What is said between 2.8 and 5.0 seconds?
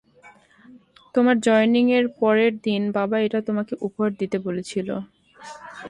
বাবা এটা তোমাকে উপহার দিতে বলেছিল।